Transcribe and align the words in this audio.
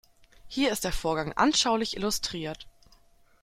Hier 0.47 0.71
ist 0.71 0.83
der 0.83 0.93
Vorgang 0.93 1.31
anschaulich 1.33 1.95
illustriert. 1.95 2.65